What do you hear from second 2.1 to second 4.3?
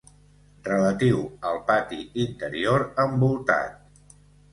interior envoltat.